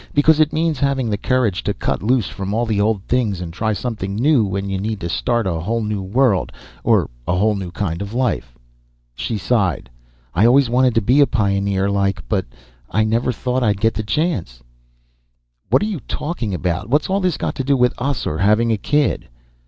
Because 0.15 0.39
it 0.39 0.51
means 0.51 0.79
having 0.79 1.11
the 1.11 1.15
courage 1.19 1.61
to 1.63 1.75
cut 1.75 2.01
loose 2.01 2.27
from 2.27 2.55
all 2.55 2.65
the 2.65 2.81
old 2.81 3.03
things 3.03 3.39
and 3.39 3.53
try 3.53 3.71
something 3.71 4.15
new 4.15 4.43
when 4.43 4.67
you 4.67 4.79
need 4.79 4.99
to. 5.01 5.09
Start 5.09 5.45
a 5.45 5.59
whole 5.59 5.83
new 5.83 6.01
world, 6.01 6.51
a 6.83 7.03
whole 7.27 7.53
new 7.53 7.69
kind 7.69 8.01
of 8.01 8.11
life." 8.11 8.57
She 9.13 9.37
sighed. 9.37 9.91
"I 10.33 10.47
always 10.47 10.71
wanted 10.71 10.95
to 10.95 11.03
be 11.03 11.19
a 11.21 11.27
pioneer, 11.27 11.87
like, 11.87 12.27
but 12.27 12.47
I 12.89 13.03
never 13.03 13.31
thought 13.31 13.61
I'd 13.61 13.79
get 13.79 13.93
the 13.93 14.01
chance." 14.01 14.63
"What 15.69 15.83
are 15.83 15.85
you 15.85 15.99
talking 16.07 16.55
about? 16.55 16.89
What's 16.89 17.07
all 17.07 17.19
this 17.19 17.37
got 17.37 17.53
to 17.53 17.63
do 17.63 17.77
with 17.77 17.93
us, 17.99 18.25
or 18.25 18.39
having 18.39 18.71
a 18.71 18.77
kid?" 18.77 19.27